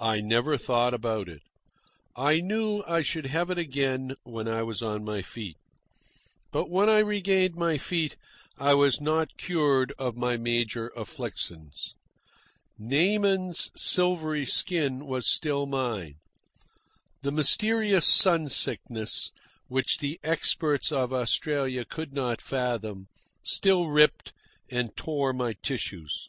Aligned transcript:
I 0.00 0.20
never 0.20 0.56
thought 0.58 0.94
about 0.94 1.28
it. 1.28 1.42
I 2.16 2.40
knew 2.40 2.82
I 2.88 3.02
should 3.02 3.26
have 3.26 3.50
it 3.50 3.56
again 3.58 4.16
when 4.24 4.48
I 4.48 4.64
was 4.64 4.82
on 4.82 5.04
my 5.04 5.22
feet. 5.22 5.56
But 6.50 6.68
when 6.68 6.88
I 6.90 6.98
regained 6.98 7.54
my 7.54 7.78
feet 7.78 8.16
I 8.58 8.74
was 8.74 9.00
not 9.00 9.36
cured 9.36 9.92
of 9.96 10.16
my 10.16 10.36
major 10.36 10.88
afflictions. 10.96 11.94
Naaman's 12.80 13.70
silvery 13.76 14.44
skin 14.44 15.06
was 15.06 15.24
still 15.28 15.66
mine. 15.66 16.14
The 17.22 17.30
mysterious 17.30 18.08
sun 18.08 18.48
sickness, 18.48 19.30
which 19.68 19.98
the 19.98 20.18
experts 20.24 20.90
of 20.90 21.12
Australia 21.12 21.84
could 21.84 22.12
not 22.12 22.42
fathom, 22.42 23.06
still 23.44 23.86
ripped 23.86 24.32
and 24.68 24.96
tore 24.96 25.32
my 25.32 25.52
tissues. 25.62 26.28